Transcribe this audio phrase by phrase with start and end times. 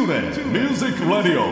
[0.00, 1.44] TuneIn Music Radio.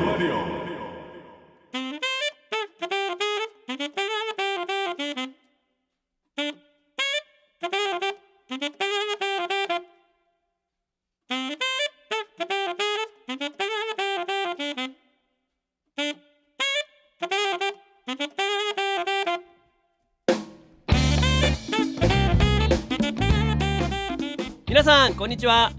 [24.67, 25.71] 皆さんこんにちは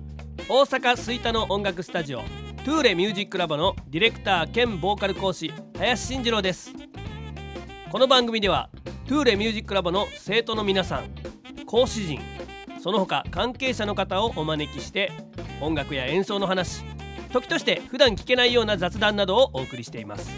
[0.48, 2.22] 大阪吹田の音楽スタジオ
[2.66, 6.74] トゥーレミュージックラボのディレクター兼ボーカル講師林慎次郎です。
[7.90, 8.70] この番組では
[9.08, 11.06] トゥーレミュージックラボの生徒の皆さん
[11.66, 12.20] 講師陣
[12.84, 15.12] その他関係者の方をお招きして
[15.62, 16.84] 音楽や演奏の話
[17.32, 20.30] 時として普段聞けないような雑談などをお送りしています。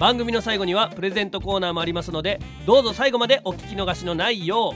[0.00, 4.74] 番組の最後にはプレゼントコーナーもありますのでどうぞ最後までお聞き逃しのないよ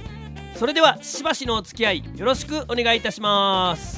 [0.54, 0.58] う。
[0.58, 3.95] それではしばしのお付き合いよろしくお願いいたします。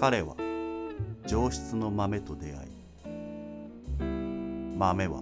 [0.00, 0.36] 彼は
[1.26, 2.70] 上質の豆と出会い
[4.76, 5.20] 豆は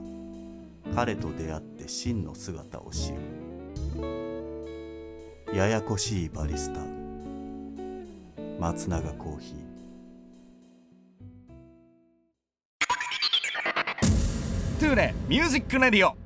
[0.95, 3.17] 彼と出会って真の姿を知る。
[5.55, 6.81] ややこしいバリスタ
[8.61, 9.57] 松永コーヒー。
[14.79, 16.26] トゥーレミュージックレディオ。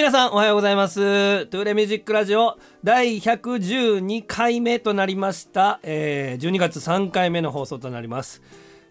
[0.00, 0.94] 皆さんおはようございます。
[1.48, 8.40] トゥーレミュージックラジオ第112回目となりました、えー、12月3回目の放送となります、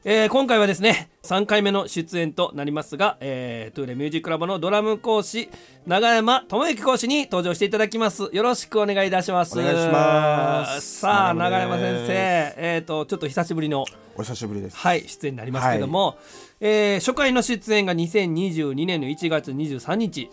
[0.04, 5.50] えー今回はですね3回目の出演となりますが、えー、トゥーレミュージックラボのドラム講師
[5.88, 8.30] 長山智之講師に登場していただきます。
[8.32, 9.60] よろしくお願いいたします。
[9.60, 11.00] お願いします。
[11.00, 12.14] さあ長長山先生。
[12.58, 13.84] えっ、とちょっと久しぶりの
[14.16, 14.78] お久しぶりです。
[14.78, 16.20] はい、出演になりますけども、
[16.60, 20.30] えー初回の出演が2022年の1月23日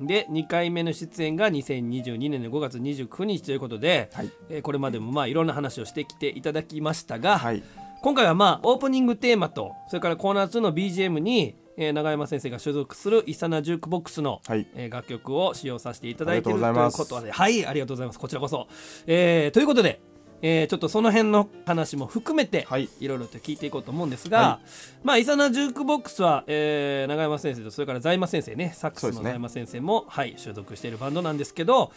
[0.00, 4.30] で2回目の出演が2022年の5月29日ということで、はい。
[4.48, 7.62] えーこれまでもまあいろんな話をしてきていただきましたが、はい。
[8.02, 14.66] 今回はまあオープニングテーマとそれからコーナー2の BGM に、えー永山先生が所属するイサナジュークボックスの、はい。
[14.74, 16.96] えー楽曲を使用させていただいているというありがとうございます。
[16.98, 18.18] ことではいありがとうございます。
[18.18, 18.68] こちらこそ、
[19.06, 20.00] えーということで、
[20.42, 22.88] えーちょっとその辺の話も含めて、はい。
[23.00, 24.60] いろいろと聞いていこうと思うんですが、は
[25.02, 31.92] まあイサナジュークボックスは、えー永山先生とそれから財馬先生ねサックスの財馬先生も、はい所属しているバンドなんですけど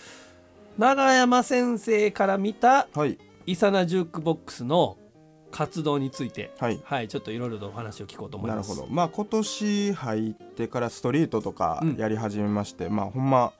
[0.77, 3.17] 永山先生から見たはい。
[3.45, 4.97] イサナジュークボックスの
[5.51, 6.79] 活動について、はい。
[6.83, 8.69] はい、ちょっといろいろとお話を聞こうと思います。
[8.69, 8.93] なるほど。
[8.93, 11.95] まあ今年入ってからストリートとかうん。
[11.97, 13.53] やり始めまして、まあほんま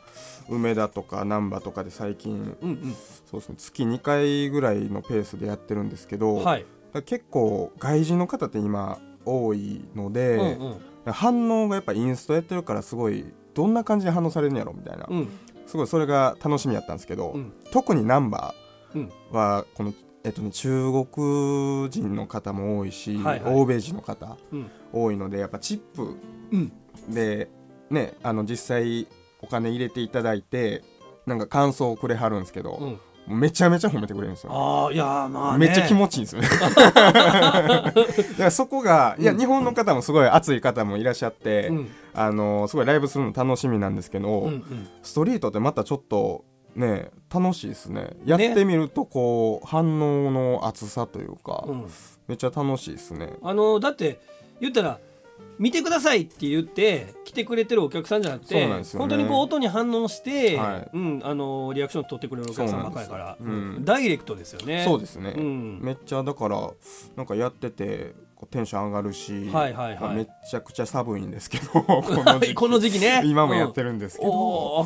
[0.49, 2.95] 梅田とか難波とかで最近うん
[3.29, 6.65] そうですね月2回ぐらいのペースでやってるんですけど、うん、はい、
[7.05, 10.75] 結構外人の方って今多いので、うん
[11.05, 15.29] うん、反応がやっぱインストやってるからすごいどんな感じで反応されるんやろみたいな、うん、
[15.67, 17.53] すごいそれが楽しみやったんですけど、うん。
[17.71, 18.53] 特にナンバ
[18.93, 19.93] うん、ーはこの、
[20.23, 23.53] えっとね、中国人の方も多いし、はいはい。
[23.55, 26.17] 欧米人の方うん、多いのでやっぱチップ
[26.51, 26.71] うん、
[27.09, 27.49] で、
[27.89, 29.07] ね、あの実際
[29.41, 30.83] お金入れていただいて
[31.25, 32.99] なんか感想をくれはるんですけど、うん。
[33.27, 34.51] めちゃめちゃ褒めてくれるんですよ。
[34.51, 36.47] ああ、いやー、まあ、ね、めっちゃ気持ちいいんですよね。
[36.59, 37.93] だか
[38.37, 39.37] らそこが、いやうん。
[39.37, 46.45] 日本の方もすごい熱い方もいらっしゃって、うん、あのすごいライブするの楽しみなんですけど、うん、うん、ストリートってまたちょっと
[46.75, 48.17] ね楽しいですね。
[48.25, 51.85] やってみるとこう、反応の厚さというか、うん。
[52.27, 53.33] めっちゃ楽しいですね。
[53.41, 54.19] あのだって
[54.59, 54.99] 言ったら。
[55.57, 58.83] 見てくださいって言って来てくれてるお客さんじゃなくて、ね。
[58.97, 60.89] 本当にこう音に反応して、はい。
[60.91, 63.85] うん、あのリアクション取ってくれるお客さんばっかりやから、そうなん。
[63.85, 64.83] ダイレクトですよね。
[64.83, 65.79] そうですね、うん。
[65.81, 66.71] めっちゃだから
[67.15, 68.13] なんかやってて
[68.49, 69.99] テンション上がるし、はいはいはい。
[69.99, 72.53] まあめっちゃくちゃ寒いんですけど この時期。
[72.55, 73.21] この時期ね。
[73.25, 74.85] 今もやってるんですけど、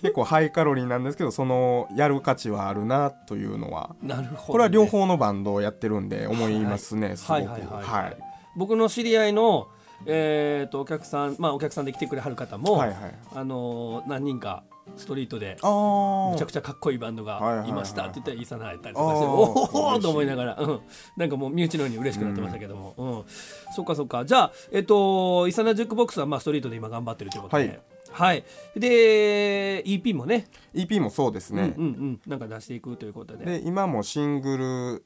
[0.00, 7.32] 結構ハイカロリーなんですけどそのやる価値はあるなというのはなるほど、ね、これは両方のバンドをやってるんで思いますね、すごく。
[7.32, 7.84] はいはいはい。
[7.84, 8.16] はい。
[8.56, 9.68] 僕の知り合いの、
[10.06, 12.98] えー、とお客さんまあお客さんで来てくれはる方も、はいはい。
[13.34, 14.64] あのー何人か
[14.96, 20.80] ストリートでああめちゃくちゃかっこいいバンドがいましたって言ったらイーサナやったりとかしておおと思いながら、うん、
[21.16, 23.74] なんかもう身内のように嬉しくなってましたけども、うん。
[23.74, 24.24] そっかそっか。
[24.24, 27.68] じゃあえっ、とイーサナジュックボックスはまあストリートで今頑張ってるということで。
[27.68, 27.80] はい。
[28.12, 28.44] はい、
[28.74, 30.48] で EP もね。
[30.74, 33.44] EP もそうですね、うんうんうん、なんか出していくということで。
[33.44, 35.04] で今もシング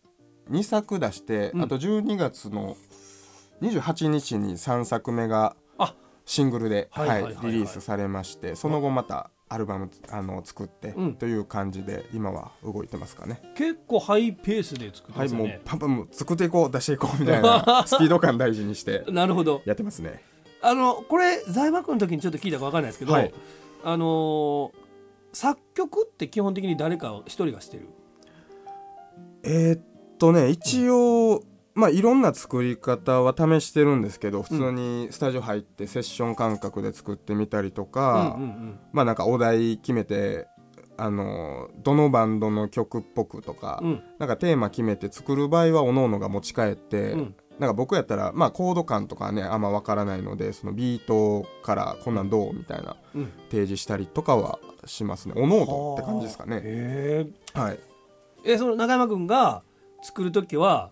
[0.48, 1.62] ル2作出して、うん。
[1.62, 2.76] あと12月の
[3.62, 5.94] 28日に3作目があ。
[6.24, 7.34] シングルで、はいはいはい。
[7.34, 11.14] はいリリースされましてその後またアルバムあの作って、うん。
[11.14, 13.40] という感じで今は動いてますかね。
[13.54, 19.62] 結構ハイペースで作ってはいもうパンパン作っていこう出していこうみたいな スピード感大事にしてなるほど。
[19.64, 20.22] やってますね。
[20.62, 23.34] あのこれ財幕の時にちょっと聞いたか分かんないですけど、はい。
[23.84, 24.84] あのー
[25.34, 27.88] 作曲って基本的に誰か一人がしてる？
[29.42, 29.82] えーっ
[30.16, 31.42] とね一応、
[31.74, 38.38] まあいろんな作り方は試してるんですけど普通にスタジオ入ってセッション感覚で作ってみたりとか、
[38.92, 40.46] まあなんかお題決めて
[40.96, 43.88] あのどのバンドの曲っぽくとか、うん。
[43.88, 47.34] うんなんかテーマ決めて作る場合は各々が持ち帰って、うん。
[47.58, 53.32] なんか僕やったらまあコード感とかねあんま分からないのでそのビートからこんなんどうみたいなうん。
[53.50, 55.34] 提示したりとかはしますね。
[55.36, 56.60] おのおのって感じですかね。
[56.62, 57.80] へはい。
[58.44, 59.62] ええその中山君が
[60.02, 60.90] 作る時は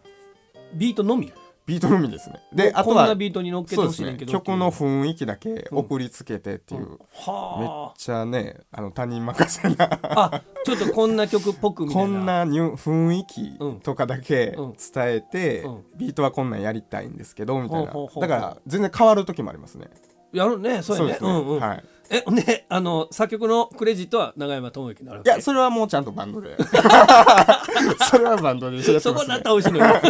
[0.74, 1.32] ビートのみ？
[1.64, 2.40] ビートのみですね。
[2.52, 9.84] であとこんなはビートに乗っけてほしいねんけど曲の雰囲気だけ送りつけてっていう、めっはちゃねあの他人任せな。
[10.02, 12.02] ああちょっとこんな曲っぽくみたいな。
[12.02, 14.72] こんなニュ雰囲気うんとかだけうん。
[14.72, 15.84] 伝えて、うん。
[15.96, 17.92] ビートはこんなんやりたいんですけどみたいな。
[17.92, 19.86] だから全然変わる時もありますね。
[20.32, 21.12] やるねそうやね。
[21.12, 21.60] ですね、んうん。
[21.60, 26.56] はいえほんであの作曲のクレジットは永山智之になるわいけやそれはもうちゃんとバンドで。
[28.10, 28.76] それはバンドで。
[28.76, 29.72] ね、そこになったら美味しい。
[29.72, 30.00] のよな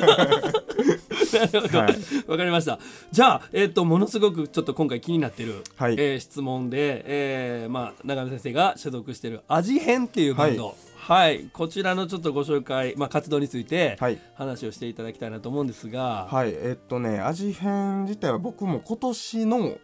[1.46, 2.80] るほど、わはいかりました。
[3.12, 5.92] じゃあ、えっとものすごくちょっと今回気になってる、はい。
[5.94, 10.74] えー質問で、えーまあ、永山先生が所属している味変っていうバンド。
[10.96, 14.18] はい、こちらのちょっとご紹介、まあ、活動についてはい。
[14.34, 16.50] 話をしていただきたいなと思うんですが、はい。
[16.50, 19.76] えっとね味変自体は僕も今年の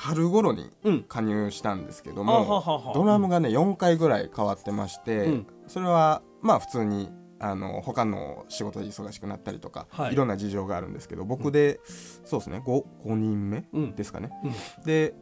[0.00, 1.02] 春頃にうん。
[1.02, 5.46] 加入したんですけどあも、ドラムがね4回ぐらい変わってまして、うん。
[5.66, 10.14] それはまあ普通にあの他の仕事で忙しくなったりとか、はい。
[10.14, 11.80] い、ろんな事情があるんですけど僕で、
[12.24, 13.94] そうですね 5, 5人目うん。
[13.94, 14.48] ですかね、う
[14.80, 14.84] ん。
[14.84, 15.14] で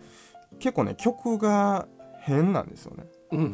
[0.60, 1.88] 結構ね曲が
[2.20, 3.04] 変なんですよね。
[3.32, 3.52] うん、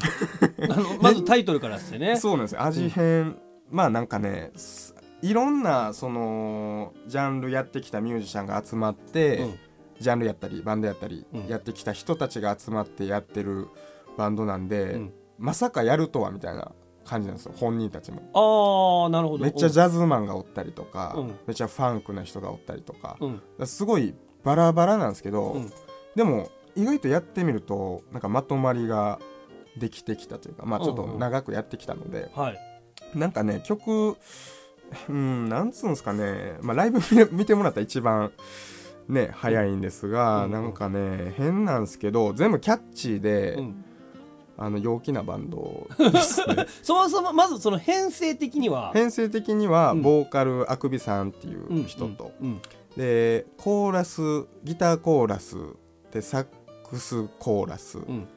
[0.70, 2.16] あの まずタイトルからしてね。
[2.16, 2.62] そうなんですよ。
[2.62, 3.38] 味変、
[3.70, 9.58] まあなんかねすいろんなそのジャンルやってきたミュージシャンが集まって、うん
[10.00, 11.46] ジャンルやったりバンドやったり、うん。
[11.46, 13.68] やってきた人たちが集まってやってる
[14.16, 15.12] バンドなんで、うん。
[15.38, 16.72] まさかやるとはみたいな
[17.04, 18.22] 感じなんですよ本人たちも。
[18.34, 19.44] ああなるほど。
[19.44, 21.26] めっちゃジャズマンがおったりとか、うん。
[21.46, 23.66] めっちゃファンクな人がおったりとか,、うん。
[23.66, 25.72] すごいバラバラなんですけど、うん。
[26.14, 29.18] でも意外とやってみるとなんかまとまりが
[29.76, 32.58] できてきたというかまあちょっと長くやってきたので、はい。
[33.14, 34.16] なんかね曲
[35.08, 37.00] うんなんつうんですかね、まあ、ライブ
[37.30, 38.32] 見見てもらったら一番
[39.08, 40.50] ね早いんですが、うん。
[40.52, 43.84] なんかね変なんですけど全部キャッチーで、うん。
[44.56, 46.66] あの陽気なバンドですね。
[46.80, 48.92] そもそもまずその編成的には？
[48.94, 50.02] 編成的にはうん。
[50.02, 52.46] ボーカルあくびさんっていう人と、うん。
[52.46, 52.60] うん。
[52.96, 55.56] でコーラスギターコーラス
[56.12, 56.46] でサッ
[56.88, 58.28] クスコーラスうん。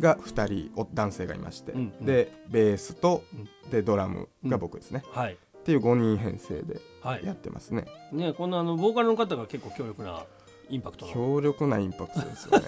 [0.00, 1.92] が2人お男性がいまして、うん。
[2.00, 2.04] うん。
[2.04, 3.70] でベースと、うん。
[3.70, 7.24] でドラムが僕ですね、はいっていう5人編成ではい。
[7.24, 7.84] やってますね。
[8.12, 10.24] ねこんなあのボーカルの方が結構強力な
[10.68, 11.12] インパクトの。
[11.12, 12.66] 強力なインパクトですよね。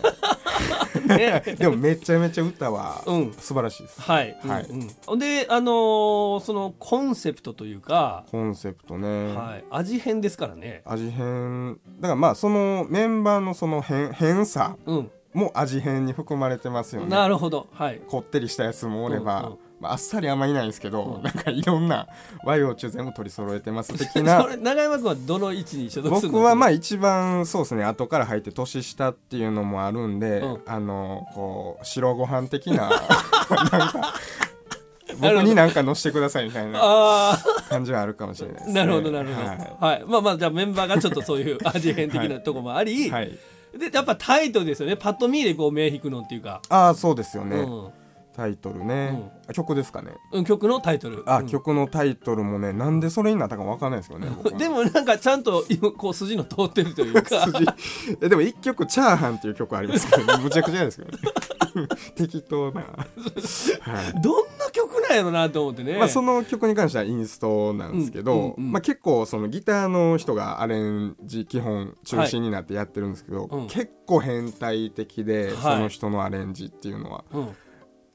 [1.43, 1.43] ね。
[1.59, 3.33] でもめちゃめちゃ歌はうん。
[3.33, 4.67] 素晴らしいです、はい、はい。
[5.09, 5.19] うん。
[5.19, 10.83] であのーそのコンセプトというか、コンセプトね、はい、味変ですからね。
[10.85, 11.81] 味変。
[12.01, 15.11] だからまあそのメンバーのその変変さうん。
[15.33, 17.09] も味変に含まれてますよね。
[17.09, 17.67] なるほど。
[17.73, 18.01] はい。
[18.07, 21.23] こってりしたやつもおれば、うんうんまあ、あっさりあんまいないんですけど、うん。
[21.23, 22.09] なんかいろんな
[22.43, 26.39] 和洋中全部取り揃えてます的 そなれ永山君はどの位置に所属するの？
[26.39, 30.61] 僕はまあ一番そうですね後から入って年下っていうのもあるんで、うん。
[30.67, 32.89] あのこう白ご飯的な
[33.71, 34.15] なんか
[35.21, 37.39] 僕になんか乗せてくださいみたいなあ
[37.69, 39.47] 感じはあるかもしれないです、あね、なるほどなるほど。
[39.47, 43.39] ははい、まあまあじゃあメンバーがちょっとそういう 味変的なとこもあり、い、はい、
[43.79, 44.97] でやっぱタイトルですよね。
[44.97, 48.04] パッと見でこう目引くのっていうか、ああそうですよね、うん
[48.35, 50.13] タイトルね、あ曲ですかね。
[50.33, 51.23] うん、曲のタイトル。
[51.27, 51.47] あ、うん。
[51.47, 55.65] 曲のタイトルもねなんでそれになったかわかんないですよね でもなんかちゃんと
[55.97, 57.45] こう筋の通ってるというか。
[57.47, 57.65] 筋。
[58.21, 61.19] えでも一曲「チャーハン」っていう曲ありますけど むちゃくちゃですけどね。
[62.15, 64.23] 適当な、はい。
[64.23, 73.67] どんな曲なんやろなと思ってね、まあ、その曲に関してはインストなんですけど、うんうんうんまあ、結構そのギターの人がアレンジ基本中心になってやってるんですけど、うん。
[73.67, 75.57] 結構変態的で、はい。
[75.57, 77.25] その人のアレンジっていうのは。
[77.33, 77.49] うん、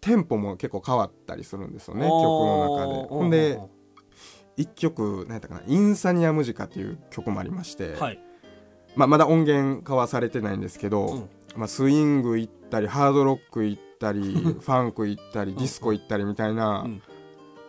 [0.01, 3.07] テンポも結構変わったりするんですよね曲の中で。
[3.09, 3.59] ほんで
[4.57, 8.19] 一曲何やったかな「インサニアムジカ」っていう曲もありまして、はい、
[8.95, 11.29] まあ、まだ音源化はされてないんですけど、うん。
[11.55, 17.01] まあ、スイング行ったりハードロック行ったり ファンク行ったりディスコ行ったりみたいな、うん。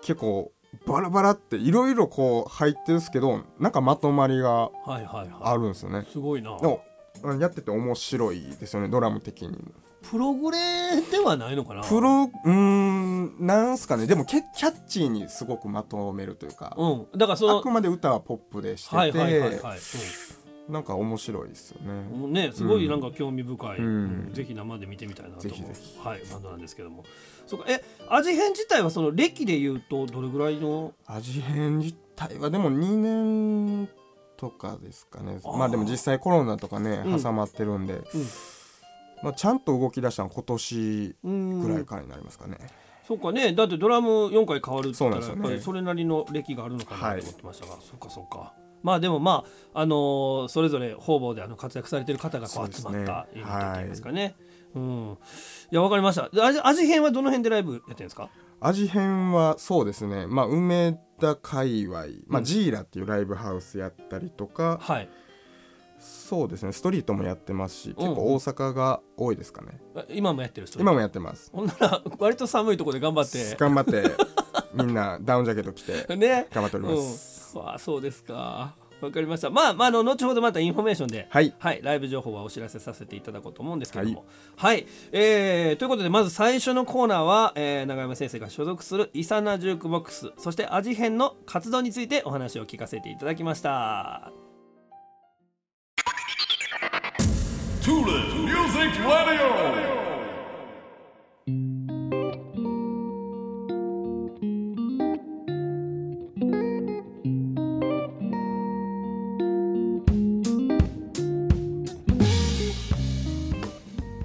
[0.03, 0.53] 結構
[0.87, 5.29] バラバラっていろいろこう入ってるんですけどなんかまとまりがはいはいはい。
[5.41, 6.07] あるんですよね。
[6.11, 6.59] すごいな。
[6.59, 6.83] でも
[7.23, 9.57] うんやってて面白いですよねドラム的にも
[10.03, 11.83] プログレではないのかな？
[11.83, 14.07] プロうーんなんすかね。
[14.07, 17.19] でもキャッチーにすごくまとめるというか、うん。
[17.19, 19.79] だからそのあくまで歌はポップでしてて、はいはいはいはい、
[20.69, 23.85] なんか面白いですよね、ねすごいなんか興味深い、うん。
[23.85, 23.89] う
[24.31, 25.51] んぜひ生で見てみたいなと思う。
[25.51, 25.99] ぜひぜひ。
[26.03, 27.05] はいバンドなんですけども。
[27.47, 27.67] そうか。
[27.69, 30.93] え味変自体はその歴で言うとどれぐらいの？
[31.07, 33.89] 味変自体はでも2年
[34.37, 35.41] とかですかね。
[35.45, 37.23] まあでも実際コロナとかねうん。
[37.23, 38.01] 挟まってるんで、
[39.23, 42.57] まあ、ちゃんと動き出したのは今年うんぐらいからになりますかね、
[43.07, 43.53] そうかね。
[43.53, 45.61] だってドラム4回変わるって言ったらね。
[45.61, 48.55] それなりの歴があるのかなと思ってましたが、そうかそうか。
[48.83, 54.35] まあでもまああのーそれぞれ方々であの活躍されてる方がこう集まったユニットっていうんですかね。
[54.75, 55.19] うん、
[55.71, 56.31] いやわかりました。
[56.31, 58.31] で味味変はどの辺でライブやってるんですか？
[58.61, 60.27] 味変はそうですね。
[60.27, 62.45] まあ梅田界隈、まあ、うん。
[62.45, 65.09] ジーラっていうライブハウスやったりとか、はい
[66.01, 66.73] そうですね。
[66.73, 71.51] ストリートもやってますしうん結構大阪が多いですかね、あ今もやってる人今もやってます。
[71.53, 73.57] ほんなら割と寒いところで頑張って。
[73.57, 74.11] 頑張って
[74.75, 76.49] みんなダウンジャケット着て ね。
[76.53, 78.75] 頑張っております、うん、わあそうですか。
[79.01, 79.51] わかりました。
[79.51, 81.55] まあまああの後ほどまたインフォメーションではい。
[81.59, 84.25] はい、ライブ情報はお知らせさせていただこうと思うんですけども。
[84.57, 94.50] はい、えーということで、まず最初のコーナーは、えー長山先生が所属するイサナジュークボックス、そして味変の活動についてお話を聞かせていただきました。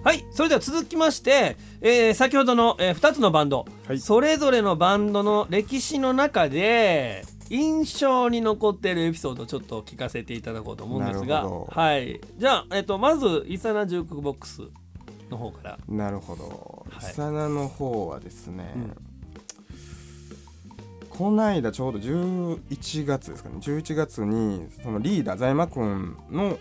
[0.06, 4.00] はい、それでは続きまして、えー先ほどの、え2つのバンド、はい。
[4.00, 11.48] それぞれのバンドの歴史の中で、印象に残っているエピソードをちょっと聞かせていただこうと思うんですが。
[11.48, 14.62] はい、じゃあ、えっとまずイサナジュークボックス
[15.30, 15.80] の方から。
[15.88, 16.86] なるほど。
[16.90, 17.12] はい。
[17.12, 18.96] イサナの方はですね、うん。
[21.10, 23.58] この間ちょうど11月ですかね。
[23.60, 26.58] 11月にそのリーダー財馬くんの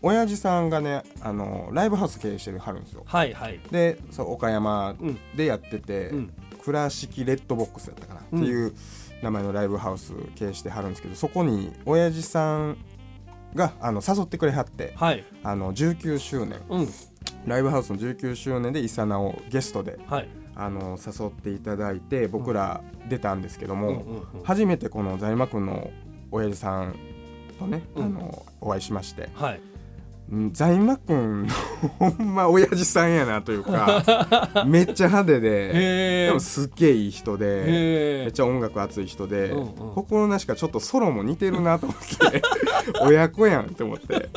[0.00, 3.02] 親父さんがねあのライブハウス経営してるはるんですよ。
[3.06, 3.60] はいはい。
[3.70, 5.18] でそう岡山うん。
[5.36, 6.32] でやってて、うん。
[6.64, 8.72] 倉敷レッドボックスやったかな、うんっていう
[9.22, 12.76] 名前のライブハウス経営してはるんですけどそこに親父さん
[13.54, 15.24] があの誘ってくれはってはい。
[15.42, 16.88] あの19周年うん。
[17.46, 20.28] ライブハウスの19周年でイサナをゲストではい。
[20.54, 25.90] あの誘っていただいて僕ら出たんですけども、うんうんうん初めてこの財馬くんの
[26.32, 26.96] 親父さん
[27.58, 29.60] とね、うんあのお会いしましてはい。
[30.32, 31.46] うん財馬くん
[31.98, 37.72] ほんま親父さんやなというか めっちゃ派手でへでもすっげえいい人でめ
[38.24, 39.94] へっちゃ音楽熱い人で、うんうん。
[39.94, 42.42] 心なしかちょっとソロも似てるなと思って
[43.04, 44.30] 親子やんって思って。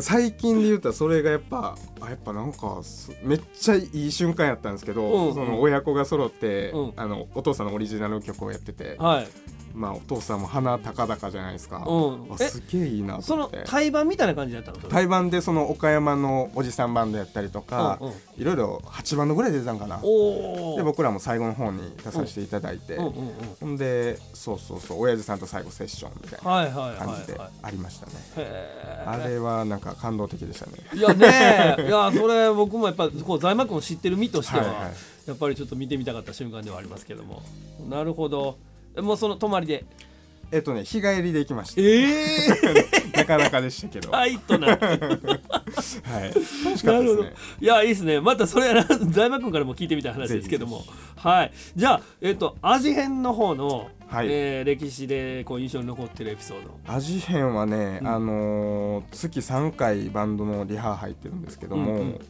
[0.00, 5.34] 最近で言ったらそれがやっぱあやっぱなんかすめっちゃいい瞬間やったんですけど、うんうん。
[5.34, 6.92] その親子が揃って、うん。
[6.96, 9.28] あのお父さんのオリジナル曲をやってて、はい。
[9.74, 14.78] まあお父さんも鼻高々じゃないですか、うんすげえいいなとその対バンみたいな感じだったの？
[14.88, 20.00] 対バンでその岡山のおじさんバンドやったりとか、うんうんいろいろ8バンドぐらい出てたんかな。
[20.00, 23.34] で僕らも最後の方に出させていただいて、うんうんうん。
[23.60, 27.50] ほんでそうそうそう親父さんと最後セッションみたいなはいはいはい感じではい。
[27.62, 30.96] ありましたね、へあれはなんか感動的でしたねえ。
[30.96, 34.92] いやねいやそれ僕もやっぱこう財幕を知ってる身としては、はいはい
[35.26, 37.42] やっぱりちょっと見てみたかった瞬間ではありますけども。
[37.88, 38.58] なるほど。
[38.96, 39.84] えもうその泊まりで？
[40.52, 41.80] えっとね日帰りで行きました。
[41.80, 44.68] ええ なかなかでしたけど、タイトな。
[44.76, 44.78] はい。
[44.78, 48.20] 楽しかったですなるねいやいいですね。
[48.20, 50.80] またそれは 財馬君からも聞いてみたい話ですけども。
[50.80, 50.84] ぜ
[51.16, 51.52] はい。
[51.74, 54.26] じゃあえっ、と味変の方の、はい。
[54.30, 56.70] えー歴史でこう印象に残ってるエピソード。
[56.86, 58.08] 味変はね、うん。
[58.08, 62.20] あのー月3回バンドのリハ入ってるんですけども、うんうん。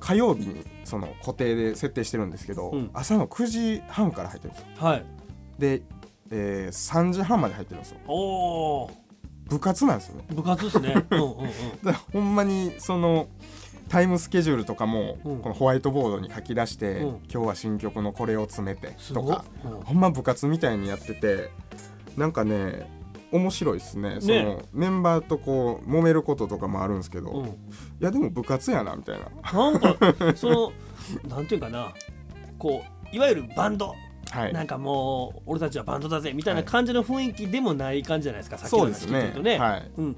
[0.00, 2.90] 火曜日にその固定で設定してるんですけど、うん。
[2.94, 4.86] 朝の9時半から入ってるんですよ。
[4.86, 5.04] はい
[5.58, 5.82] で、
[6.30, 7.98] えー3時半まで入ってるんですよ。
[8.06, 8.14] お
[8.84, 8.90] お
[9.48, 10.24] 部活なんですよね。
[10.30, 10.94] 部活ですね。
[11.10, 11.34] うんうんうん。
[11.82, 13.28] だからほんまにその
[13.88, 15.40] タイムスケジュールとかも、うん。
[15.40, 17.08] このホワイトボードに書き出して、うん。
[17.30, 19.44] 今日は新曲のこれを詰めてとか
[19.84, 21.50] ほんま部活みたいにやってて
[22.16, 22.88] なんかね
[23.30, 24.16] 面白いですね。
[24.20, 27.42] そのメンバーとこう揉めることとかもあるんですけど、いうん。
[27.42, 27.56] うん
[28.00, 29.52] やでも部活やなみたいな。
[29.52, 29.96] なんか
[30.36, 30.72] その
[31.28, 31.92] なんていうかな。
[32.58, 32.82] こ
[33.12, 33.94] ういわゆるバンド、
[34.34, 34.52] はい。
[34.52, 39.18] なんかもう俺たちはバンドだぜみたいな感じの雰囲気でもない感じじゃないですか、さっきの話そうですね。
[39.18, 39.90] 聞いてるとね、はい。
[39.96, 40.16] うん、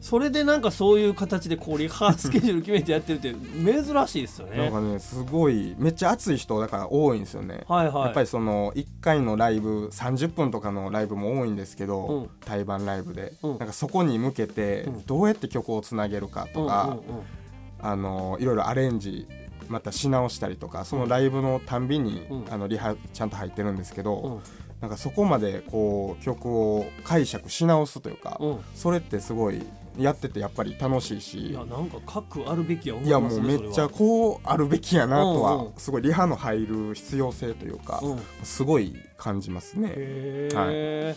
[0.00, 4.56] それでなんかそういう形でこうリハスケジュール決めてやってるって珍しいですよね。
[4.56, 8.02] なんかねすごいめっちゃ熱い人だから多いんですよね、はいはい。
[8.06, 12.30] やっぱりその1回のライブ30分とかのライブも多いんですけど、うん。
[12.44, 13.58] 対バンライブで、うん。
[13.58, 15.06] なんかそこに向けてうん。
[15.06, 17.24] どうやって曲をつなげるかとか、うんうんうん。
[17.84, 19.26] あのいろいろアレンジ
[19.68, 22.52] またし直したりとかそのライブのたんびに、うん。
[22.52, 24.40] あのリハちゃんと入ってるんですけど、うん。
[24.80, 28.60] なんかそこまでこう曲を解釈し直すというか、うん。
[28.74, 29.62] それってすごい
[29.98, 35.72] やっててやっぱり楽しいいしやなんか核あるべきや思いやもうめっちゃこうあるべきやなとうんうはん。
[35.76, 38.02] すごいリハの入る必要性というか
[38.42, 39.92] すごい感じますね。
[39.94, 41.16] へえ、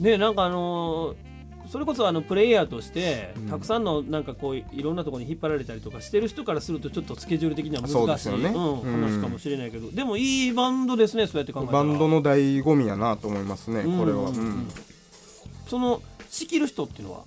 [0.00, 1.27] ねなんかあのー
[1.70, 3.48] それこそあのプレイヤーとして、うん。
[3.48, 8.48] たくさんのなんかこういろんなところに引っ張られたりとかしてる人からするとちょっとスケジュール的には難しい、ですよね。
[8.50, 8.80] うん。
[8.80, 11.78] うん話かもしれないけどでもいいバンドですねそうやって考えたら。
[11.78, 14.68] バンドの醍醐味やなと思いますね、これは、うん。
[15.68, 17.20] その仕切る人っていうのは？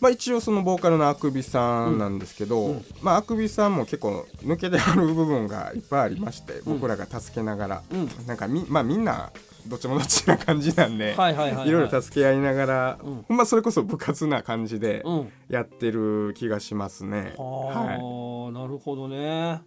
[0.00, 2.84] まあ、一応そのボーカルのあくびさんなんですけど、うん。
[3.02, 6.72] まあ、あくびさんも結構抜けてある部分がいっぱいありましてうん。
[6.74, 8.08] 僕らが助けながら、うん。
[8.26, 9.30] なんかみ,、まあ、みんな
[9.66, 13.24] どっちもどっちな感じなんで、 はいはいはいろいろ助け合いながら、うん。
[13.28, 15.32] ほんまそれこそ部活な感じでうん。
[15.48, 17.34] やってる気がしますね。
[17.36, 17.96] ははい。
[17.96, 19.62] あ、なるほどね。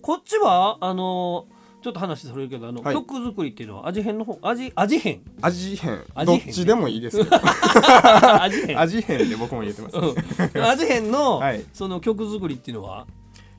[0.00, 1.46] こっちはあの
[1.82, 2.94] ちょっと話それるけどあの、はい。
[2.94, 5.22] 曲作りっていうのは味変の方味味変？
[5.40, 6.02] 味変。
[6.14, 7.36] 味変どっちでもいいですけど。
[8.42, 8.80] 味変。
[8.80, 10.62] 味変で僕も言ってます、うん。
[10.62, 11.64] 味変の、 はい。
[11.72, 13.06] その曲作りっていうのは？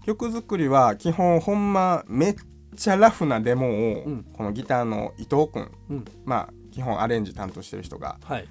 [0.06, 2.36] 曲作りは基本ほんまめっ
[2.80, 4.24] ちゃラフなデモを、うん。
[4.34, 6.06] このギターの伊藤君うん。
[6.24, 8.48] まあ基本アレンジ担当してる人がはい。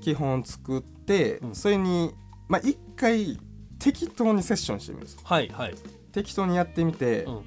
[0.00, 1.54] 基本作って、うん。
[1.54, 2.14] それに
[2.48, 3.38] まあ一回
[3.80, 5.74] 適当にセッションしてみるんですはいはい、
[6.12, 7.44] 適当にやってみて、うん。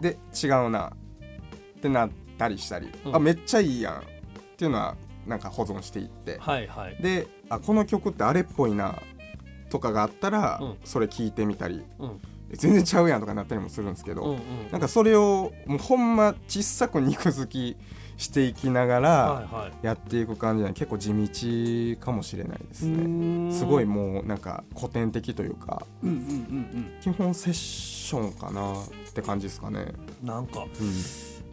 [0.00, 0.92] で違うな
[1.76, 3.16] ってなったりしたり、うん。
[3.16, 4.00] あめっちゃいいやんっ
[4.56, 6.96] ていうのはなんか保存していって、はいはい。
[7.00, 8.98] であこの曲ってあれっぽいな
[9.70, 10.76] とかがあったら、うん。
[10.82, 12.08] それ聞いてみたりうん。
[12.08, 14.38] え全然ちゃうやんとかなったりもするんですけど、うんうん。
[14.70, 17.76] なんかそれをもうほんま小さく肉付き
[18.16, 23.52] していきながらやっていく感じなんで結構地道かもしれないですうね。
[23.52, 29.92] すごいもうなんか古典的というかうんうんうん基本セッションかなって感じですかね。
[30.22, 30.68] うんなんかうん。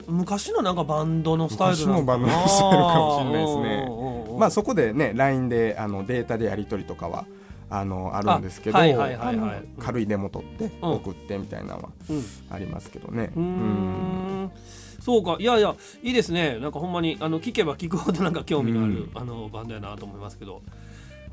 [0.08, 3.86] 昔のなんかバンドのスタイルなのバンドのスタイルかもしれないですね。
[3.88, 4.39] うんうんうん。
[4.39, 7.25] まあそこでね LINE であのデータでやり取りとかは
[7.69, 9.56] あのあるんですけどあはいはいはいはい。
[9.58, 10.91] あの軽いデモ取ってうん。
[10.93, 12.23] 送ってみたいなのはうん。
[12.49, 13.32] ありますけどね。
[13.36, 14.51] うーん。
[14.99, 15.38] そうか。
[15.39, 16.60] いやいやいいですね。
[16.60, 19.12] なんかほんまにあの聞けば聞くほどなんか興味のある、うん。
[19.15, 20.62] あのバンドやなと思いますけど。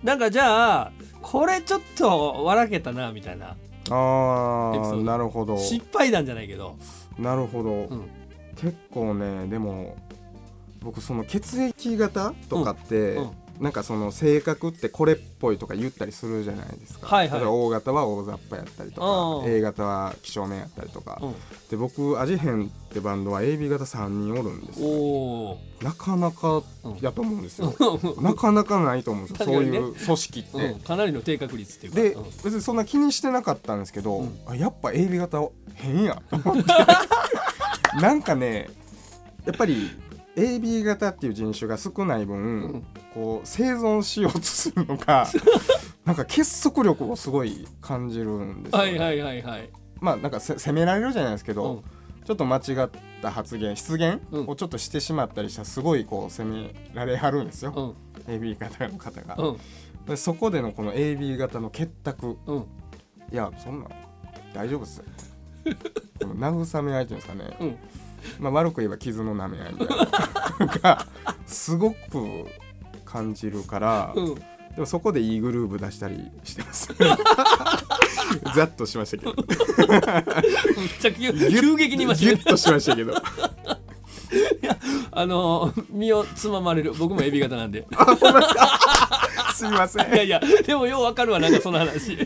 [0.03, 3.57] なんかじゃあこれちょっと笑けたなみたいな。
[3.91, 5.59] あなるほど。
[5.59, 6.77] 失敗談じゃないけど、
[7.19, 8.09] なるほど、うん。
[8.57, 9.97] 結構ねでも
[10.81, 13.23] 僕その血液型とかって、うん。
[13.23, 17.39] うんなんかその性格ってこれっぽいとか言ったりするじゃないですか、はいはい。
[17.39, 19.53] 例えば O 型は大雑把やったりとかうん。
[19.53, 21.35] A 型は几帳面やったりとか、うん。
[21.71, 26.63] で僕アジヘンってバンドは AB 型3人おるんですよおおなかなか
[27.01, 32.01] やと思うんですよ、ーなかなかないと思うんですよ、そういう組織って、うん、かなりの低確率っていうか。
[32.01, 32.25] で、うん。
[32.25, 34.39] 別にそんな気にしてなかったんですけど、うん。
[34.47, 35.43] あやっぱ AB 型
[35.75, 36.73] 変やと思って。
[38.01, 38.69] なんかね
[39.45, 39.91] やっぱり
[40.37, 42.87] AB 型っていう人種が少ない分、ん。
[43.15, 45.27] こう生存しようとするのが
[46.05, 49.71] なんか結束力をすごい感じるんですよ、はいはいはいはい。
[50.01, 51.83] まあなんかせ責められるじゃないですけど、うん。
[52.25, 52.91] ちょっと間違っ
[53.21, 54.49] た発言失言うん。
[54.49, 58.35] をちょっとしてしまったりしたらすごいこう責められはるんですよ、うん。
[58.35, 59.57] AB 型の方が、うん。
[60.07, 62.39] でそこでのこの AB 型の結託。
[62.47, 62.67] うん。
[63.33, 63.91] いやそんなん
[64.55, 65.03] 大丈夫っす
[66.21, 67.77] 慰め合いっていうんですかね、うん
[68.39, 70.09] まあ、悪く言えば傷の舐め合いみたいな。
[70.61, 71.07] のが
[71.47, 72.47] すごく
[73.05, 74.35] 感じるから、うん。
[74.35, 74.43] で
[74.79, 76.89] もそこでいいグルーブ出したりしてます。
[78.55, 79.35] ざっとしましたけど。
[79.35, 83.15] めっちゃ急急激に今ギュッとしましたけど。
[85.15, 87.87] あのー身をつままれる僕もエビ型なんで。
[89.55, 90.15] すいません。
[90.15, 92.17] いやいやでもようわかるわなんかその話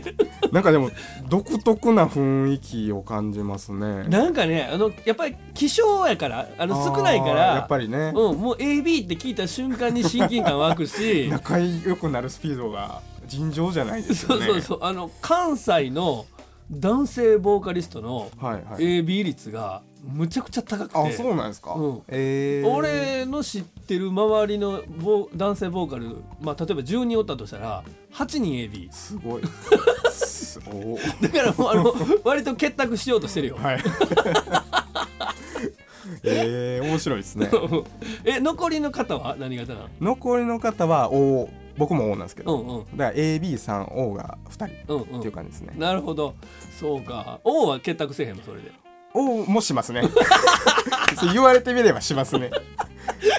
[0.53, 0.91] なんかでも
[1.29, 4.03] 独特な雰囲気を感じますね。
[4.07, 14.45] なんかねあのやっぱり希少やからあの少ないからやっぱりね、うん、もう AB って聞いた瞬間に親近感湧くし 仲良くなるスピードが尋常じゃないですよね。
[14.45, 14.79] そうそうそう。
[14.81, 16.25] あの関西の
[16.71, 19.01] 男性ボーカリストのはいはい。
[19.01, 20.97] AB 率がむちゃくちゃ高くて。
[20.97, 22.01] あそうなんですか、うん。
[22.07, 27.83] えー、俺の知ってる周りのボ男性ボーカル、まあ、例えば10人おったとしたら
[28.13, 29.43] 8人 AB すごい
[31.21, 31.93] だからもうあの
[32.23, 33.57] 割と結託しようとしてるよ。
[33.61, 33.79] はい。
[36.23, 37.49] えー、面白いですね。
[38.25, 39.35] え残りの方は？
[39.37, 39.87] 何型なの？
[40.01, 42.97] 残りの方は O 僕も O なんですけど、うんうん。
[42.97, 44.53] だから AB3O が2
[44.85, 46.33] 人っていう感じですね、なるほど。
[46.79, 47.39] そうか。
[47.43, 48.43] O は結託せえへんの？
[48.43, 48.71] それで。
[49.13, 50.03] O もしますね。
[51.33, 52.51] 言われてみればしますね。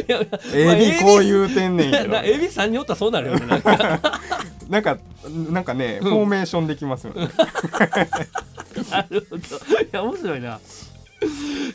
[0.09, 2.09] いや AB こう言うてんねんけど。
[2.09, 3.63] な AB3 人おったらそうなるよね
[4.69, 4.99] なんか
[5.51, 7.29] なんかね、フォーメーションできますよね。
[8.91, 9.43] なるほど。
[9.43, 10.61] いや面白いな。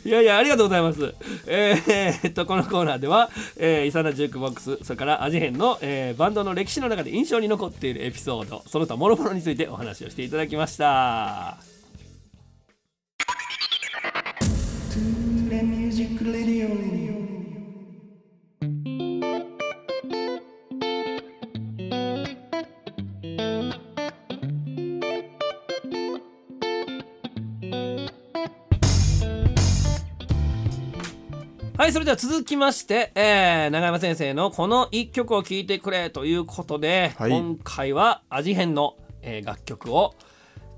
[0.04, 1.14] いやいやありがとうございます。
[1.46, 11.58] えーえっとこのコーナーでは、えー、イサナジュークボックスそれからアジヘンの、えーバンドの歴史の中で印象に残っているエピソードその他諸々についてお話をしていただきました
[31.84, 37.30] はいそれでは続きまして、えー、永山先生のこの一曲を聴いてくれということで、はい。
[37.30, 40.14] 今回はアジヘンの、えー楽曲を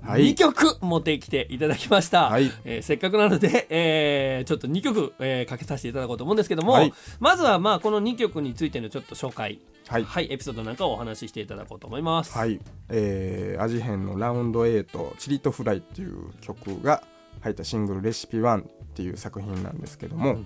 [0.01, 0.33] はい。
[0.33, 2.51] 2曲持ってきていただきました、はい。
[2.65, 6.93] えーせっかくなので、えーちょっと2曲、えーかけさせていただこうと思うんですけども、はい。
[7.21, 9.61] まずはまあこの2曲についてのちょっと紹介。
[9.87, 10.03] はい。
[10.03, 12.37] はい、エピソードなんかをお話ししていただこうと思います。
[12.37, 17.01] はい、えー、アジ編のラウンド8チリとフライっていう曲が
[17.47, 20.39] 入ったシングルレシピ1っていう作品なんですけども、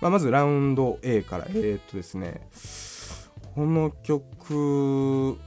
[0.00, 1.52] まあ、まずラウンド A からえ？
[1.52, 2.48] ー、っとですね
[3.54, 5.38] この曲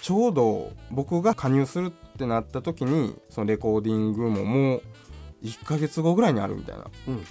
[0.00, 4.82] ちょうど僕が加入するってなった時にそのレコーディングももう
[5.42, 6.84] 1ヶ月後ぐらいにあるみたいな。
[7.08, 7.24] うん。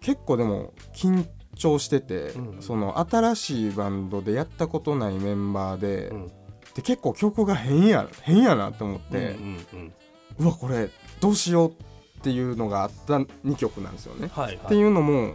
[0.00, 6.26] 結構でも緊張してて、うんその新しいバンドでやったことないメンバーで、うん。
[6.74, 9.92] で結構曲が変や変やなと思って、うんうんうん。
[10.38, 11.74] うわこれどうしようっ
[12.22, 14.30] ていうのがあった2曲なんですよね。
[14.32, 15.34] はいはい、っていうのも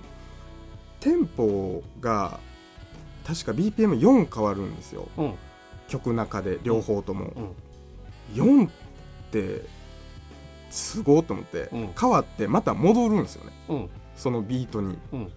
[0.99, 2.39] テンポが
[3.25, 5.09] 確か BPM4 変わるんですよ。
[5.17, 5.33] うん。
[5.89, 7.33] 曲中で両方とも。
[8.35, 8.65] うん。
[8.65, 8.71] 4っ
[9.31, 9.65] て
[10.69, 11.89] すごいと思って、うん。
[11.99, 13.51] 変わってまた戻るんですよね。
[13.69, 13.89] うん。
[14.15, 14.97] そのビートに。
[15.11, 15.31] うん。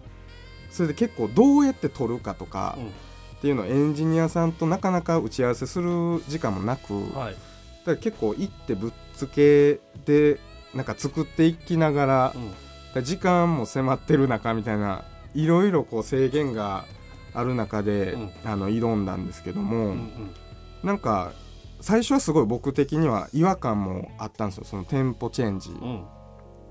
[0.71, 2.87] それで結構どうやって撮るかとかうん。
[2.87, 2.89] っ
[3.41, 7.33] ていうのをエンジニアさんとなかなか打ち合わせする時間もなく、はい。
[7.33, 7.37] だか
[7.85, 10.39] ら結構行ってぶっつけで
[10.73, 12.33] なんか作っていきながら、
[12.95, 13.03] うん。
[13.03, 16.85] 時間も迫ってる中みたいないろいろこう制限が
[17.33, 18.31] ある中で、うん。
[18.43, 20.31] あの挑んだんですけども、うんうん。
[20.83, 21.33] なんか
[21.79, 24.65] 最初はすごい僕的には違和感もあったんですよ。
[24.65, 26.05] そのテンポチェンジ、うん。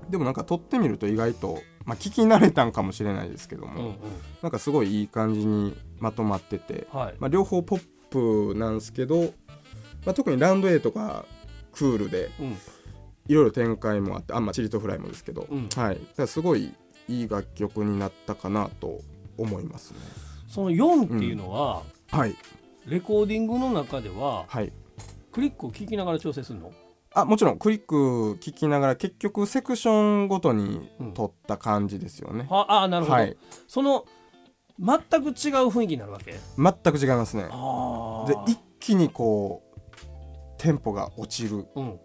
[0.09, 3.95] でもなんか撮ってみると意外と、まあ、聞き慣れたんかもしれないですけども、うんうん。
[4.41, 7.15] なんかすごいいい感じにまとまってて、はい。
[7.19, 9.33] まあ、両方ポップなんですけど、
[10.05, 11.25] まあ、特にラウンド A とか
[11.71, 12.57] クールでうん
[13.31, 15.69] いろいろ展開もあってあんまチリとフライもですけど、うん。
[15.69, 16.73] はい、すごい
[17.07, 18.99] いい楽曲になったかなと
[19.37, 19.99] 思いますね。
[20.49, 22.35] その4っていうのは、はい、
[22.85, 24.73] レコーディングの中でははい。
[25.31, 26.73] クリックを聞きながら調整するの？
[27.13, 32.47] あもちろんクリック聞きながら結局セクションごとに撮った感じですよね。
[32.49, 34.05] ああなるほど、はい、その
[34.77, 36.35] 全く違う雰囲気になるわけ？
[36.57, 37.47] 全く違いますね。
[37.49, 39.79] あで一気にこう
[40.57, 41.65] テンポが落ちる。
[41.75, 41.99] うん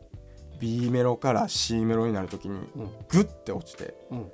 [0.59, 2.85] B メロから C メロになるときにうん。
[3.09, 4.31] グッて落ちてうん。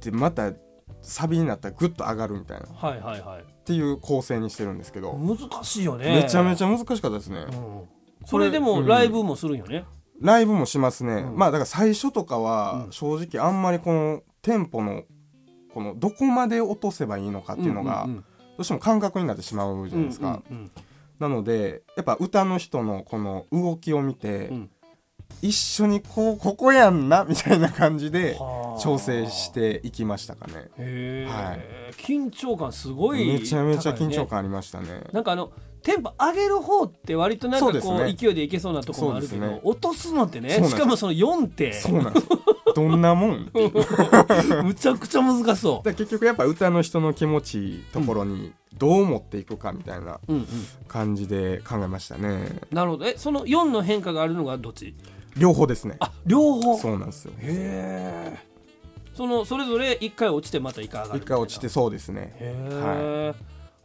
[0.00, 0.52] でまた
[1.02, 2.66] サビになったらグッと上がるみたいな。
[2.66, 3.44] っはいはいはい。
[3.64, 6.22] ていう構成にしてるんですけど、難しいよね。
[6.22, 7.40] めちゃめちゃ難しかったですね。
[7.40, 7.88] うん。
[8.26, 8.86] それでもうん。
[8.86, 9.84] ライブもするんよね、
[10.20, 11.36] ライブもしますね、うん。
[11.36, 12.92] まあだから最初とかはうん。
[12.92, 15.04] 正直あんまりこのテンポの
[15.72, 18.22] このどこまで落とせばいいのかっていうのがんんど
[18.58, 20.70] うしても感覚になってしまうじゃないですか、うんうん。
[21.18, 24.70] なのでやっぱ歌の人のこの動きを見て、うん
[25.42, 28.80] 一緒にこうここやんな みたいな感じではあ。
[28.80, 31.26] 調整していきましたかね。
[31.26, 31.94] はい。
[31.94, 35.04] 緊張感すごい、めちゃめちゃ緊張感ありましたね。
[35.12, 35.50] なんかあの
[35.82, 38.14] テンポ上げる方って割となんかこうね。
[38.14, 39.60] 勢いでいけそうなところもあるけど、ね。
[39.64, 42.26] 落とすのってねしかもその4ってそうなんです。
[42.26, 42.38] よ
[42.74, 43.50] どんなもん？
[44.62, 50.46] むちゃくちゃ難しそだから結局やっぱ歌の人の気持ちいいところにどう持っていくかみたいなう、うんうん、
[50.86, 52.60] 感じで考えましたね。
[52.70, 53.06] なるほど。
[53.06, 54.94] えその4の変化があるのがどっち？
[55.36, 55.96] 両方ですね。
[56.00, 56.78] あ両方？
[56.78, 57.32] そうなんですよ。
[57.38, 58.38] へえ
[59.14, 62.34] そのそれぞれ1回落ちてまた1回上がる一回落ちてそうですね。
[62.38, 63.34] へえ、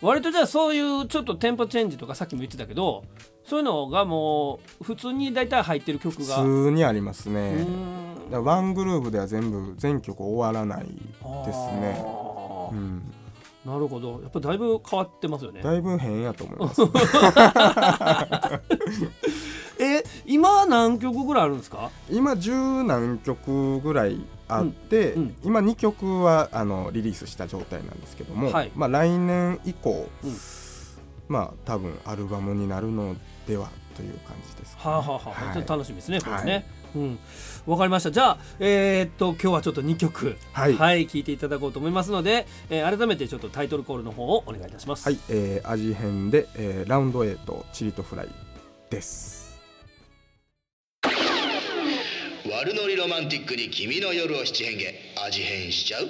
[0.01, 3.03] 割とじゃあそういうちょっとテンポチェンジとかさっきも言ってたけど
[3.43, 7.65] そういうのがもう普通に大体入ってる曲普が通にありますうね
[8.31, 10.89] ワングループでは全部全曲終わらないで
[11.53, 12.03] すね。
[12.71, 13.01] うん
[13.65, 14.21] なるほど。
[14.21, 15.61] やっぱだいぶ変わってますよね。
[15.63, 16.81] だいぶ変やと思います。
[19.77, 21.89] え今何曲ぐらいあるんですか？
[22.09, 22.51] 今十
[22.83, 25.35] 何曲ぐらいあって、うんうん。
[25.43, 28.71] 今2曲はあのリリースした状態なんですけども、はい。
[28.75, 30.37] まあ、来年以降、うん
[31.27, 33.15] まあ多分アルバムになるの
[33.47, 35.53] ではという感じです、はあ、はあはあはい。
[35.53, 36.65] ちょっと楽しみですねこれね、はい。
[36.95, 37.19] うん。
[37.65, 38.11] わかりました。
[38.11, 40.73] じゃあえーっと今日はちょっと2曲はい。
[40.73, 45.07] はい、聞いていただこうと思いますので、えー改めてちょっとタイトルコールの方をお願いいたします。
[45.07, 48.29] はい、えー、味変で、えーラウンド8チリとフライ
[48.89, 49.59] です。
[52.47, 54.77] 悪ノリロマンティックに君の夜を七変
[55.15, 56.07] 化味変しちゃう。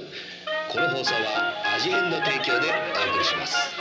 [0.71, 2.67] この放送は味変の提供で
[3.08, 3.75] お送りします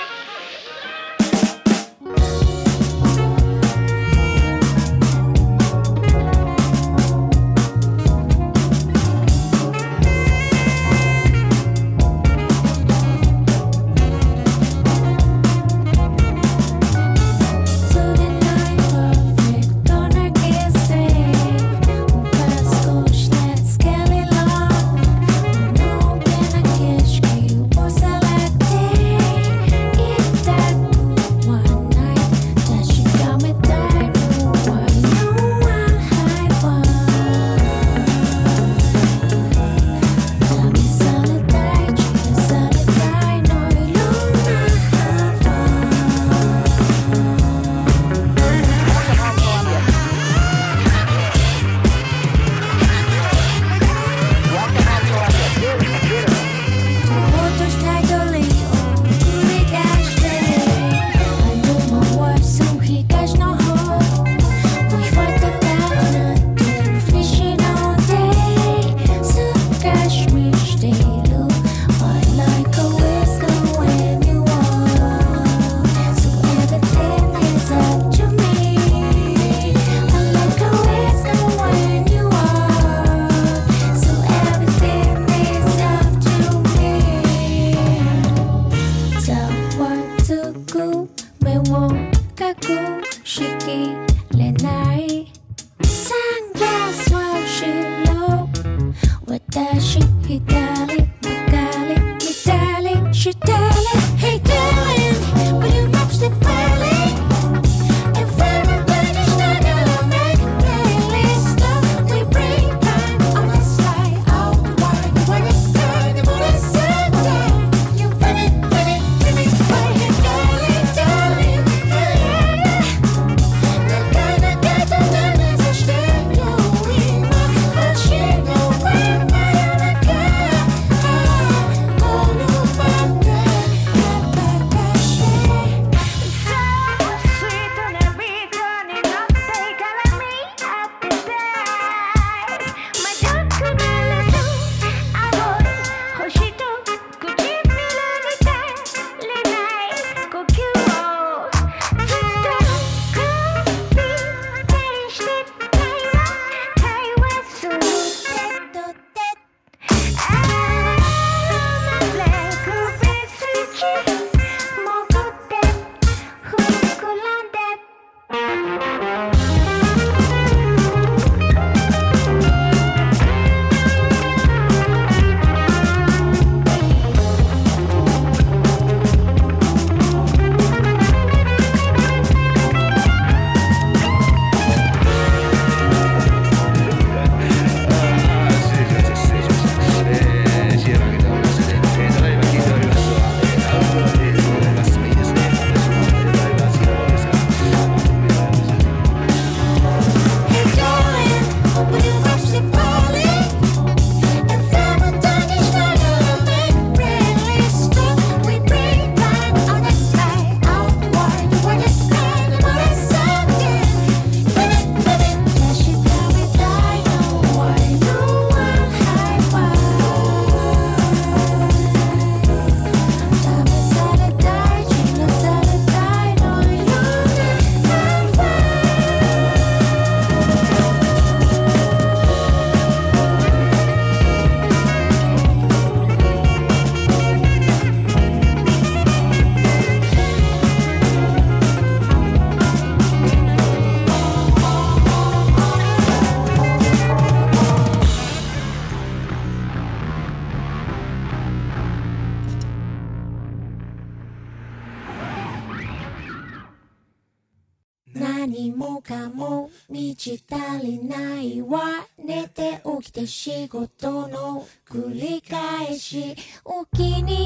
[263.14, 266.35] て起きて仕事の繰り返し。
[266.64, 267.44] お気に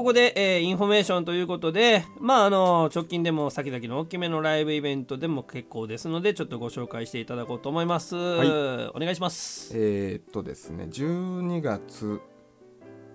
[0.00, 8.16] ここで、えー、インフォメーションということで、まあ、あの、直近でも先々の大きめのライブイベントでも結構ですので、ちょっとご紹介していただこうと思います。
[8.16, 8.48] はい、
[8.94, 9.72] お願いします。
[9.76, 12.18] えー、っとですね、12月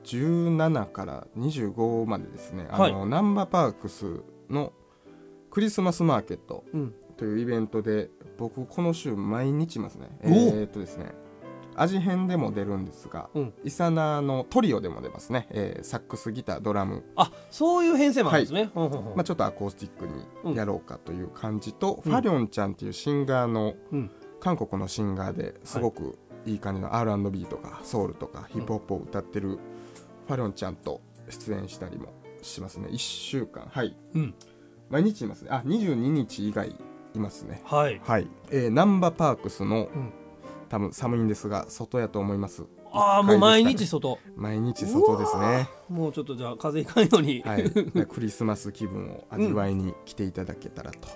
[0.04, 4.22] 17から25までですね、あの、はい、ナンバーパークス
[4.52, 4.72] の
[5.50, 6.66] クリスマスマーケット
[7.18, 10.10] というイベントで、うん、僕、この週毎日いますね。
[10.22, 11.16] えー、っとですね、
[11.76, 13.54] 味変でも出るんですが、うん。
[13.64, 20.08] イサナのトリオでも出ますね、えーサックスギタードラム、あそういう編成もあるんですね、まあ、ちょっとアコースティック
[20.48, 22.12] にやろうかという感じと、うん。
[22.12, 24.12] ファリョンちゃんっていうシンガーの、うん。
[24.40, 32.14] 韓国のシンガーですごくいい感じの R&B とかソウルとかヒップホップを歌ってるファリョンちゃんと出演したりも
[32.44, 32.90] しますね。
[32.90, 33.66] 1週間。
[33.72, 33.96] はい。
[34.14, 34.36] うん。
[34.90, 35.50] 毎日いますね。
[35.52, 36.76] あ22日以外
[37.16, 37.62] いますね。
[37.66, 38.00] はい。
[38.04, 40.14] はい、えー、ナンバパークスの、うん
[40.70, 42.64] 多分寒いんですが外やと思います。
[42.92, 44.16] ああもう毎日外。
[44.16, 45.70] ね毎日外ですね。
[45.90, 47.70] もうちょっとじゃあ風邪ひかんように、はい。
[47.70, 51.08] でクリスマス気分を味わいに来ていただけたらと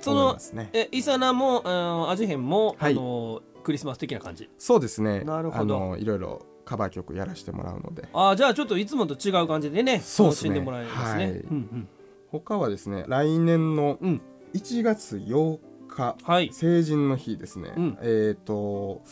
[0.00, 2.92] その思いますね、えイサナもあの味変も、はい。
[2.92, 4.48] あのクリスマス的な感じ。
[4.56, 5.20] そうですね。
[5.20, 5.76] なるほど。
[5.76, 8.08] あのいろいろカバー曲やらせてもらうので。
[8.12, 10.50] ああじゃあちょっといつもと違う感じでねそうっすね。
[10.50, 11.32] 楽しんでもらえますね、はい。
[11.34, 11.88] うん
[12.30, 14.20] 他はですね来年のうん。
[14.54, 15.58] 1月8
[15.98, 16.50] 日、はい。
[16.52, 17.98] 成人の日ですね、うん。
[18.02, 19.02] えっ、と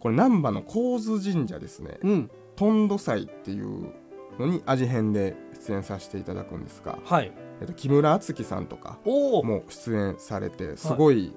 [0.00, 1.98] これ難波の高津神社ですね。
[2.02, 2.30] うん。
[2.56, 3.92] とんど祭っていう
[4.38, 7.32] のに味変で出演させていただくんですが、はい。
[7.60, 11.34] えっと木村敦樹さんとかも出演されてすごい、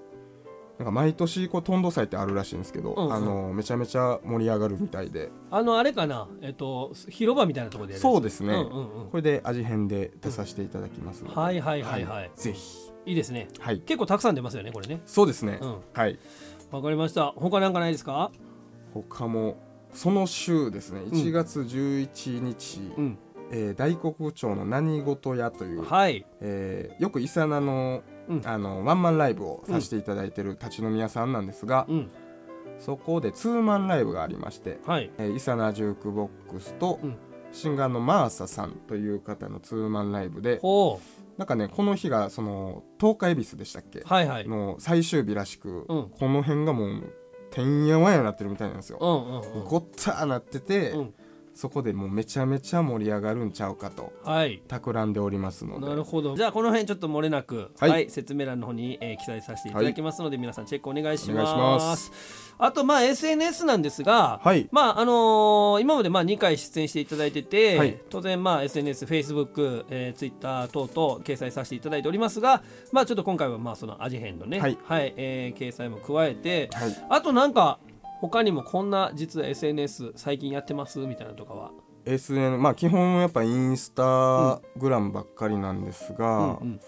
[0.78, 3.14] なんか毎年こうとんど祭ってあるらしいんですけど、うんうん。
[3.14, 5.32] あのめちゃめちゃ盛り上がるみたいで。
[5.50, 6.28] あのあれかな？
[6.42, 9.10] えっと広場みたいなところでやるそうですね、うんうんうん。
[9.10, 12.92] これで味変で出させていただきますので、はいはいはいはい、ぜひ。
[13.08, 13.48] いいですね。
[13.60, 13.80] はい。
[13.80, 15.02] 結構たくさん出ますよねこれね。
[15.06, 15.78] そうですね、うん。
[15.94, 16.20] はい。
[16.72, 17.28] わかりました。
[17.36, 18.32] 他なんかないですか？
[18.94, 19.58] 他も
[19.94, 21.02] その週ですね。
[21.02, 23.18] 1月11日、うん。
[23.50, 26.26] えー大黒町の何事屋という、はい。
[26.42, 28.42] えーよくイサナの,、うん。
[28.46, 32.12] あのワンマンライブをさせていただいてる立ち飲み屋さんなんですが、うん。
[32.80, 35.12] そこでツーマンライブがありまして、はい。
[35.18, 37.16] えーイサナジュークボックスと、うん。
[37.52, 41.00] シンガーのマーサさんという方のツーマンライブでほ
[41.38, 44.00] なんかねこの日がその東海恵比寿でしたっけ？
[44.00, 44.44] うはいはい。
[44.44, 46.10] うんの最終日らしく、うん。
[46.10, 47.04] この辺がもう
[47.50, 49.08] てんやわんやなってるみたいなんですよ、う
[49.58, 49.66] んうん。
[49.66, 51.14] ごったーなってて、うん
[51.58, 54.62] そこでもうめちゃめちゃ盛り上がるんちゃうかとはい。
[54.68, 55.88] 企んでおりますので。
[55.88, 56.36] なるほど。
[56.38, 61.54] じゃあこの辺ちょっと漏れなく、ははいい説明欄の方に、えー記載させていただきますので、皆さんチェックお願いします。
[61.54, 62.12] お願いします。
[62.60, 64.70] あとまあ SNS なんですが、はい。
[64.72, 68.00] まああのー今までまあ2回出演していただいてて、はい。
[68.12, 74.78] 当然まあ SNS、Facebook、えー、Twitter 等々掲載させていただいておりますが、まあちょっと今回はまあその味変のね、はい
[75.18, 77.06] えー掲載も加えて、はい。
[77.10, 77.80] あとなんか
[78.20, 81.72] 他にもこんな実は SNS 最近やってますみたいなのとかは、
[82.06, 86.80] SN まあ基本やっぱインスタグラムばっかりなんですが、うんうん。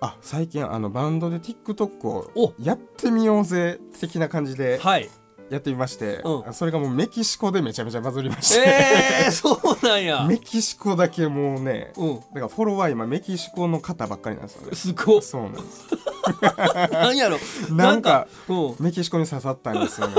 [0.00, 2.54] あ最近あのバンドで TikTok をお！
[2.58, 5.08] やってみようぜ的な感じではい。
[5.50, 6.54] やってみまして、うん。
[6.54, 10.24] それがもうメキシコでめちゃめちゃバズりまして、えー、 そうなんや。
[10.24, 12.14] メキシコだけもうねうん。
[12.14, 14.76] だからフォロワー今メキシコの方ばっかりなんですよね。
[14.76, 15.22] すごっ。
[15.22, 15.88] そうなんです
[16.92, 17.38] なんやろ。
[17.70, 20.14] なんかうんメキシコに刺さったんですよね。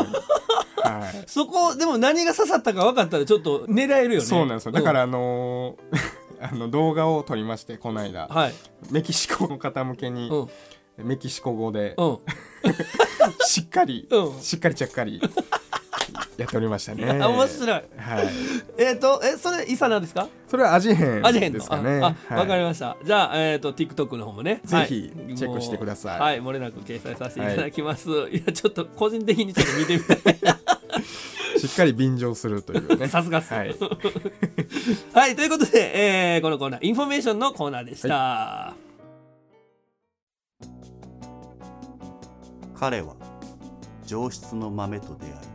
[0.84, 1.24] はい。
[1.28, 4.26] そこでも何が刺さったか分かったらちょっと狙えるよね。
[4.26, 4.72] そうなんですよ。
[4.72, 5.98] だからあのー
[6.44, 8.54] あの動画を撮りましてこの間うんはい。
[8.90, 11.08] メキシコの方向けにうん。
[11.08, 12.18] メキシコ語でうん。
[13.42, 14.42] しっかりうん。
[14.42, 15.22] しっかりちゃっかり
[16.42, 17.20] やっておりましたね。
[17.22, 17.68] あ面白い。
[17.68, 17.84] はい。
[18.78, 20.28] えっ、とえそれイサナですか？
[20.50, 22.00] それは味変味変のですかね。
[22.02, 22.98] ああわ、かりまました。
[23.04, 26.20] じゃあえっ、と TikTok の方もねぜひはいチェックしてください。
[26.20, 30.36] はい漏れなく掲載させていただきます、い、やちょっと個人的にちょっと見てみたい。
[31.60, 33.08] しっかり便乗するというね。
[33.10, 33.54] さすがっす。
[33.54, 33.76] はい。
[35.14, 38.74] はいということで、えーこのコーナーインフォメーションのコーナーでした、
[42.80, 43.16] 彼は
[44.08, 45.51] 上質の豆と出会い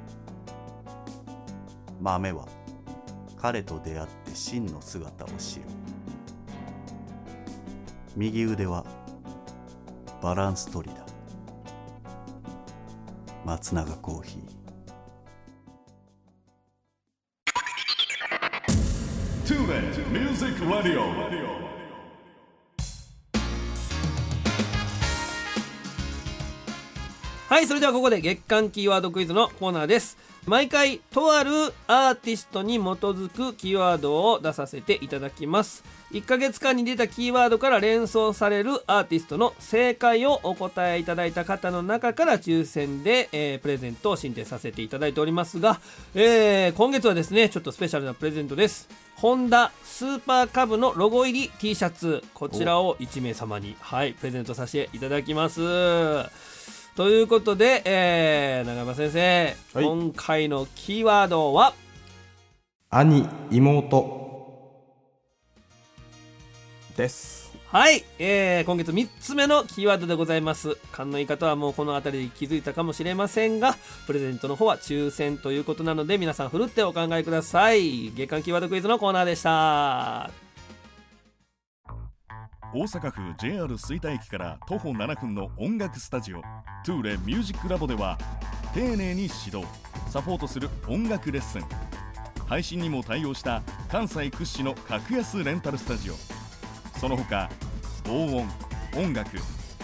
[2.00, 2.46] 豆は
[3.36, 5.62] 彼と出会って真の姿を知る。
[8.16, 8.84] 右腕は
[10.22, 11.04] バランス取りだ。
[13.44, 14.56] 松永コーヒー。
[19.46, 21.26] Tune in Music Radio.
[27.48, 31.50] はいそれではここで月間キーワードクイズのコーナーです毎回とある
[31.88, 35.82] アーティストに基づくキーワードを出させていただきます。
[36.12, 45.80] 1ヶ月間に出たキーワードから連想されるアーティストの正解をお答えいただいた方の中から抽選で、えープレゼントを進呈させていただいておりますが、
[46.14, 48.88] えー今月はですねちょっとスペシャルなプレゼントです。
[49.16, 52.22] ホンダスーパーカブのロゴ入り T シャツ。
[52.34, 55.60] こちらを1名様にはいプレゼントさせていただきます。
[56.96, 59.84] ということで、えー、長山先生、はい。
[59.84, 61.74] 今回のキーワードは？
[62.88, 64.24] 兄妹。
[66.96, 67.52] です。
[67.68, 70.78] はい、えー、今月3つ目のキーワードでございます。
[70.90, 73.76] 勘のいい方はもうこの辺りで気づいたかもしれませんが
[74.06, 78.10] プレゼントの方は抽選ということなので皆さんふるってお考えください。
[78.12, 80.30] 月間キーワードクイズのコーナーでした
[82.78, 86.42] 大阪府 JR 吹田駅から徒歩7分の音楽スタジオ
[86.84, 88.18] トゥーレミュージックラボでは
[88.74, 89.64] 丁寧に指導
[90.10, 91.62] サポートする音楽レッスン。
[92.46, 96.14] 配信にも対応した関西屈指の格安レンタルスタジオ。
[96.98, 97.48] その他
[98.04, 98.46] 防音
[99.02, 99.38] 音楽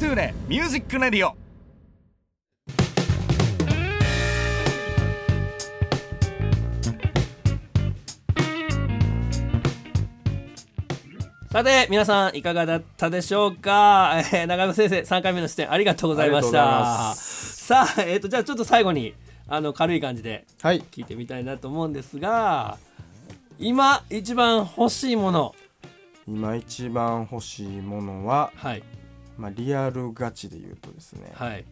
[0.01, 1.46] トゥーレミュージックレディオ。
[11.57, 16.59] さて皆さんいかがだったでしょうか、えー、長山先生3回目の出演ありがとうございました。
[16.67, 19.15] まさあ、えー、とじゃあちょっと最後に
[19.49, 20.83] あの軽い感じではい。
[20.83, 22.77] 聞いてみたいなと思うんですが
[23.59, 25.55] 今一番欲しいもの。
[26.29, 28.83] 今一番欲しいものは、はい。
[29.39, 31.65] まあ、リアルガチで言うとですね、はい。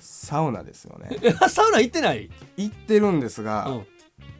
[0.00, 1.16] サウナですよね。
[1.22, 2.28] え サウナ行ってない？
[2.58, 3.86] 行ってるんですが、うん。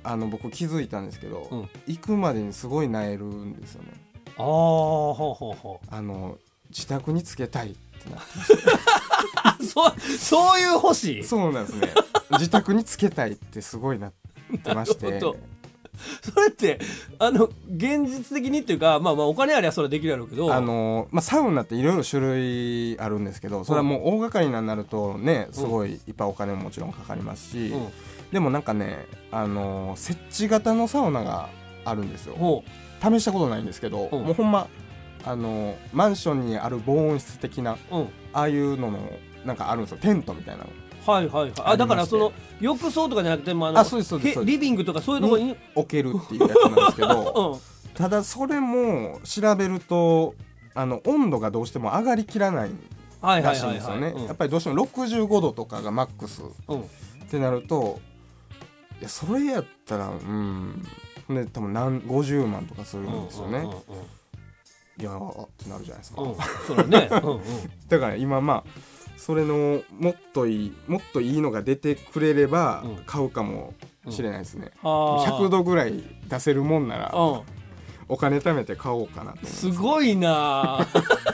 [0.02, 1.68] あの僕気づいたんですけど、うん。
[1.86, 4.09] 行くまでにすごいなえるんですよね
[4.40, 5.86] ああほうほうほう。
[5.94, 6.38] あの
[6.70, 8.26] 自宅につけたいってなって。
[9.36, 11.92] あ そうそういう欲しいそうなんですね。
[12.32, 14.12] 自宅につけたいってすごいなっ
[14.62, 15.20] てまして。
[16.22, 16.78] それって
[17.18, 20.52] あの現実的にっていうかまあまあお金ありゃそれできるやろうけど。
[20.52, 27.88] あのまあ、サウナっていろいろ種類あるんですけどそれはもう大掛かりになるとねすごいいっぱいお金ももちろんかかりますし、うん。
[28.32, 31.48] でもなんかね、あの設置型のサウナが
[31.84, 32.36] あるんですよ。
[32.36, 32.64] ほ
[33.00, 34.24] 試したことないんですけど、うん。
[34.24, 34.68] もうほんま
[35.24, 38.08] あのマンションにある防音室的なううん。
[38.32, 38.98] ああいうのの
[39.44, 39.98] なんかあるんですよ。
[39.98, 40.70] テントみたいなの。
[41.06, 41.52] はいはいはい。
[41.64, 47.56] あだからその浴槽とかじゃなくてもあのあそうですそうですリビングとかそういうところに、置けるっていうやつなんですけど
[47.88, 50.34] うん、ただそれも調べると
[50.74, 52.70] あの温度がどうしても上がりきらない
[53.22, 54.14] らしいんですよね。
[54.26, 56.82] やっぱりどうしても65度とかがマックスうんうん。
[56.82, 56.86] っ
[57.30, 58.00] てなると
[59.00, 60.84] いやそれやったらうん
[61.34, 63.76] で多分何50万とかするんですよね、うんうん
[65.00, 66.30] いやーってなるじゃないですか、うん。
[66.32, 67.40] うんそれね、うんうん、
[67.88, 68.80] だから今まあ
[69.16, 72.96] それのもっといいもっといいのが出てくれればうん。
[73.06, 73.72] 買うかも
[74.10, 77.40] しれないですね、はあ100度ぐらい出せるもんならうん。
[78.08, 80.86] お金貯めて買おうかなすごいな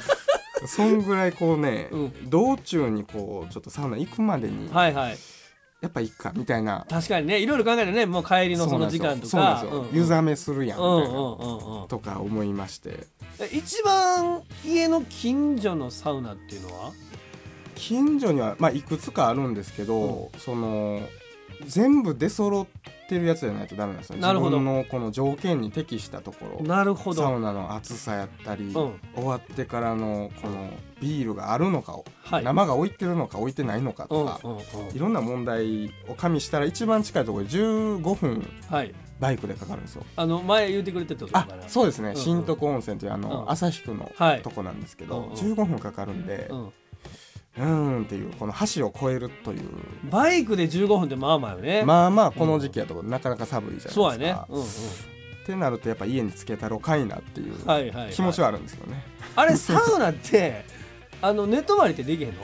[0.67, 2.31] そんぐらいこうね、うん。
[2.31, 5.19] 道中にこうちょっとサウナ行くまでにはいはい
[5.81, 6.87] やっぱ行くかみたいな。
[6.89, 9.61] 確かにねいろいろ考えてねもう帰りのその時間とか。
[9.63, 9.87] ですよ。
[9.93, 13.07] 湯冷めするやんとか思いまして。
[13.39, 16.93] え一番家の近所のサウナっていうのは？
[17.75, 21.01] 近所には、まあ、いくつかあるんですけど、その
[21.67, 22.67] 全部出揃っ
[23.07, 24.19] てるやつじゃないとダメなんですよ。
[24.19, 24.59] なるほど。
[24.59, 26.65] 自分のこの条件に適したところ。
[26.67, 27.23] なるほど。
[27.23, 28.73] サウナの暑さやったり、ん。
[28.73, 28.95] 終
[29.25, 32.45] わってからのこのビールがあるのか、はい。
[32.45, 34.41] 生が置いてるのか置いてないのかうんうんとか、
[34.91, 34.97] うん。
[34.97, 38.95] いろんな問題を加味したら一番近いところで15分はい。
[39.19, 40.05] バイクでかかるんですよ。
[40.17, 42.17] あの前言ってくれてたあそうですね、んうん。
[42.17, 43.51] 新徳温泉というあの、うん。
[43.51, 44.43] 旭区のはい。
[44.43, 45.33] とこなんですけど、うんうん。
[45.33, 46.73] 15分かかるんで、うん
[47.59, 49.61] うーんっていうこの橋を越えるという。
[50.11, 51.83] バイクで15分ってまあまあよね。
[51.85, 53.95] まあまあこの時期やとなかなか寒いじゃないですか。
[53.95, 54.37] そうやね。
[54.49, 54.65] うんうん。
[54.65, 54.67] っ
[55.47, 58.13] てなるとやっぱ家につけたろかいなっていうはいはいはい。
[58.13, 59.03] 気持ちはあるんですよね。
[59.37, 60.65] あれサウナって
[61.23, 62.43] あの寝泊まりってできへんの？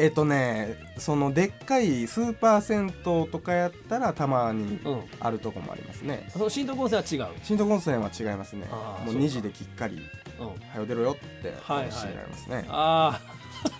[0.00, 6.28] えっとねそのでっかいスーパー銭湯とかやったらたまにうんあるとこもありますね。
[6.32, 7.34] その新東温泉は違う？
[7.42, 8.66] 新徳温泉は違いますね。
[8.70, 9.20] もうあーそうか。
[9.20, 10.00] 2時できっかり
[10.40, 13.20] うん「はよ出ろよ」ってはいはい教えられますね、あ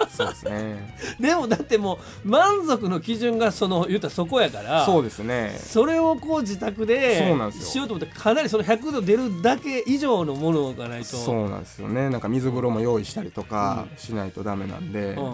[0.09, 0.95] そうですね。
[1.18, 5.59] あ でもだってもう満足の基準がその言ったらそこやからそうですね。
[5.62, 7.66] それをこう自宅でそうなんですよ。
[7.66, 11.16] しようと思ってかなりその100度出るだけ以上のものがないと。
[11.16, 12.11] そうなんですよね。
[12.11, 15.30] なんか水風呂も用意したりとかしないとダメなんで、うん、ど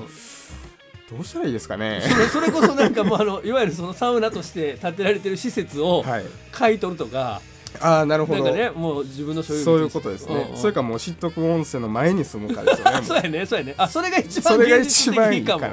[1.21, 2.03] うしたらいいですかね。
[2.33, 6.25] それ こそなんかもうあのいわゆるそのサウナとして建てられてる施設をはい。
[6.53, 7.41] 買い取るとか、
[7.81, 10.57] ああなるほど、なんかねもう自分の所有物そういうことですね、うんうん。
[10.57, 13.03] それかもう知得温泉の前に住むかですよ ね。
[13.03, 13.75] そうやねそうやね。
[13.77, 15.67] あそれが一番それが現実的一番いいかも。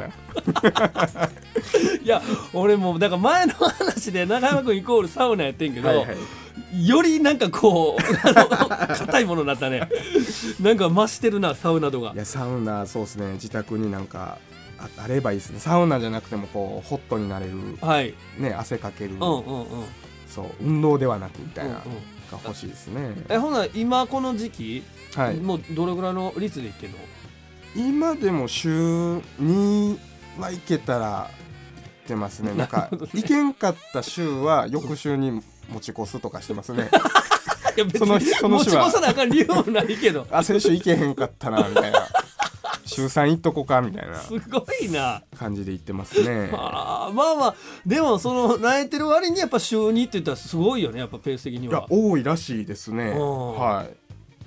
[2.04, 2.22] いや
[2.54, 6.04] 俺もうだから前の話で長山君イコールサウナやってんけど、はいは
[6.74, 6.88] い。
[6.88, 9.88] よりなんかこう硬いものになったね。
[10.62, 12.14] なんか増してるなサウナ度が。
[12.14, 13.34] いやサウナそうですね。
[13.34, 14.38] 自宅になんか
[14.80, 15.60] ああればいいですね。
[15.60, 17.52] サウナじゃなくてもこうホットになれる。
[17.82, 18.14] はい。
[18.38, 19.30] ね汗かける、うんうんう
[19.64, 19.68] ん
[20.32, 21.82] そう運動ではなくみたいな、うんうん。
[22.32, 23.14] が欲しいですね。
[23.30, 24.84] えほな今この時期、
[25.16, 25.36] はい。
[25.36, 26.98] もうどれぐらいの率でいってんの？
[27.76, 29.98] 今でも週2
[30.40, 31.30] はいけたら行
[32.06, 32.54] ってますね。
[32.54, 36.90] なんか行けんかった週は翌週に持ち越すとかしてますね。
[37.78, 38.84] いや別そのにその日は。
[38.84, 40.28] 持ち越さなあかん理由もないけど。
[40.32, 42.08] あ先週行けへんかったなみたいな
[42.96, 44.16] 週3行っとこかみたいな。
[44.16, 45.24] すごいな。
[45.38, 46.50] 感じで行ってますね。
[46.54, 53.12] あ ーまあまあでもその泣いてる割にやっぱ週2って言ったらすごいよねやっぱペース的にいやは多いらしいですね。
[53.12, 53.54] うん。
[53.56, 53.96] はい。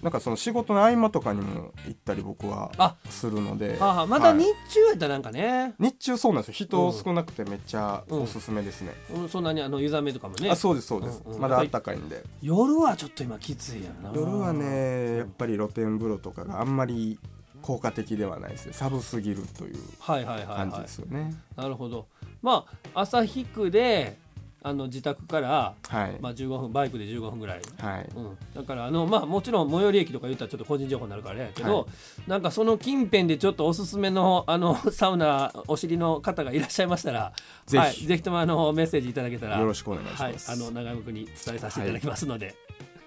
[0.03, 3.78] なんかその仕事の合間とかにも行ったり僕はあするので。
[3.80, 4.38] あーまだはい。
[4.38, 6.68] 日中やったらなんかね、日中そうなんですよ。
[6.70, 10.51] うん人少なくてめっちゃおすすめですね、うんそんなにあの湯冷めとかもね。
[10.51, 11.40] あそうですそうです、うんうん。
[11.40, 12.22] まだあったかいんで。
[12.42, 14.12] 夜はちょっと今きついやな。
[14.14, 17.18] 夜はねやっぱり露天風呂とかがあんまり
[17.65, 18.75] 効果的ではないですね。
[18.75, 21.35] 寒すぎるというはいはいはい感じはいですよね。
[21.57, 22.07] なるほど。
[22.43, 24.19] まあ朝引くで
[24.62, 28.09] あの自宅から、はい、まあ、15分バイクで15分ぐらい、はい。
[28.15, 31.87] うん、だからあのまあもちろん最寄り駅とか言ったらちょっと個人情報になるからあれやけど、は
[32.27, 32.31] い。
[32.31, 37.33] なんかその近辺でちょっとおすすめのあの サウナお尻の方がいらっしゃいましたら
[37.65, 37.83] ぜひ。
[37.83, 40.35] はい、ぜひともあのメッセージいただけたらよろしくお願いしはい。
[40.35, 42.55] ます、あの長山君に伝えさせていただきますので、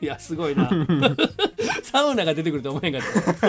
[0.02, 0.70] い、やすごいな。
[1.84, 3.02] サウナが出てくると思えんかっ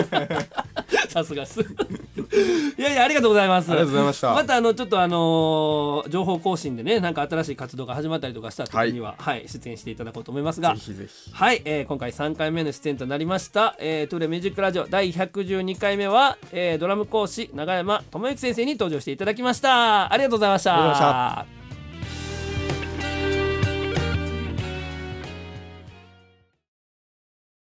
[0.09, 1.09] た。
[1.09, 1.61] さすがっす。
[1.61, 3.71] いやいやありがとうございます。
[3.71, 4.33] ありがとうございました。
[4.33, 9.47] またあのちょっとあのー情報更新でねなんか新しい活動が始まったりとかした時には、はい。
[9.47, 11.31] 出演していただこうと思いますがぜひぜひ。
[11.31, 20.11] はい、えー今回3回目の出演となりました、えー、トゥーレミュージックラジオ第112回目は、えードラム講師永山智之先生に登場していただきました。
[20.11, 20.73] ありがとうございました。
[20.73, 21.09] ありがとうござ
[21.45, 21.58] いま